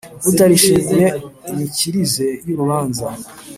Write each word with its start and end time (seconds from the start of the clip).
utarishimiye 0.29 1.07
imikirize 1.51 2.27
y' 2.47 2.53
urubanza 2.53 3.05